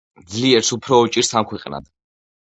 ძლიერს 0.35 0.71
უფრო 0.77 0.97
უჭირს 1.07 1.29
ამქვეყნად. 1.41 1.85